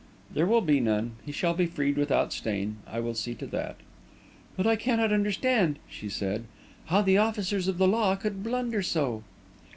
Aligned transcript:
"There 0.33 0.47
will 0.47 0.61
be 0.61 0.79
none; 0.79 1.11
he 1.23 1.31
shall 1.31 1.53
be 1.53 1.67
freed 1.67 1.95
without 1.95 2.33
stain 2.33 2.77
I 2.87 2.99
will 2.99 3.13
see 3.13 3.35
to 3.35 3.45
that." 3.45 3.75
"But 4.57 4.65
I 4.65 4.75
cannot 4.75 5.13
understand," 5.13 5.77
she 5.87 6.09
said, 6.09 6.45
"how 6.85 7.03
the 7.03 7.19
officers 7.19 7.67
of 7.67 7.77
the 7.77 7.87
law 7.87 8.15
could 8.15 8.41
blunder 8.41 8.81
so." 8.81 9.21